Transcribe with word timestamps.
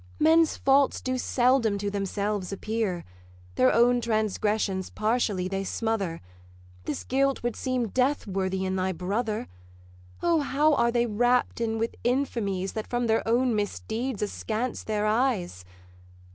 Men's 0.17 0.57
faults 0.57 0.99
do 0.99 1.19
seldom 1.19 1.77
to 1.77 1.91
themselves 1.91 2.51
appear; 2.51 3.05
Their 3.53 3.71
own 3.71 4.01
transgressions 4.01 4.89
partially 4.89 5.47
they 5.47 5.63
smother: 5.63 6.21
This 6.85 7.03
guilt 7.03 7.43
would 7.43 7.55
seem 7.55 7.89
death 7.89 8.25
worthy 8.25 8.65
in 8.65 8.77
thy 8.77 8.93
brother. 8.93 9.47
O, 10.23 10.39
how 10.39 10.73
are 10.73 10.91
they 10.91 11.05
wrapp'd 11.05 11.61
in 11.61 11.77
with 11.77 11.93
infamies 12.03 12.73
That 12.73 12.87
from 12.89 13.05
their 13.05 13.21
own 13.27 13.55
misdeeds 13.55 14.23
askance 14.23 14.83
their 14.83 15.05
eyes! 15.05 15.63